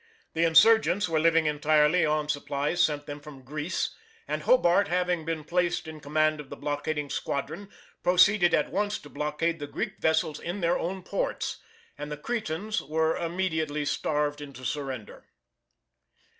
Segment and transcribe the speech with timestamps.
[0.33, 3.95] The insurgents were living entirely on supplies sent them from Greece,
[4.27, 7.69] and Hobart having been placed in command of the blockading squadron
[8.01, 11.57] proceeded at once to blockade the Greek vessels in their own ports,
[11.99, 15.27] and the Cretans were immediately starved into surrender.